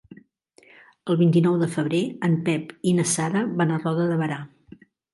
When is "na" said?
3.03-3.09